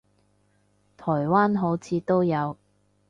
[0.97, 2.57] 台灣好似都有